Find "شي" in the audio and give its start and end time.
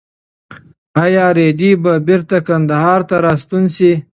3.75-3.91